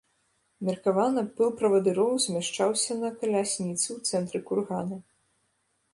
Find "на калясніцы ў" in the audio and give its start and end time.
3.05-4.11